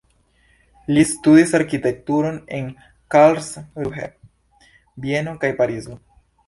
[0.97, 2.73] Li studis arkitekturon en
[3.17, 4.09] Karlsruhe,
[5.07, 6.03] Vieno kaj Parizo.